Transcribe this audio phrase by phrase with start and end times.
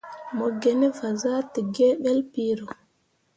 [0.37, 2.65] Mo gine fazahtǝgǝǝ ɓelle piro.